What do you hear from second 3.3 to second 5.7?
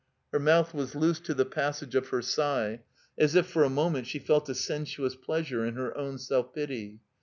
if for a moment she felt a sensuous pleasure